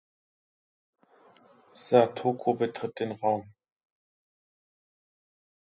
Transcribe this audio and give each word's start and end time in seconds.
Satoko 1.75 2.55
betritt 2.55 2.99
den 2.99 3.11
Raum. 3.11 3.53